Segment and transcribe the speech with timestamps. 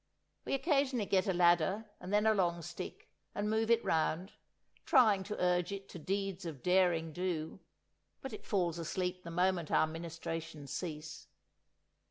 [0.45, 4.33] We occasionally get a ladder and then a long stick, and move it round,
[4.83, 7.59] trying to urge it to deeds of derring do,
[8.19, 11.27] but it falls asleep the moment our ministrations cease.